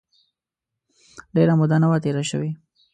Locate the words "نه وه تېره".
1.81-2.23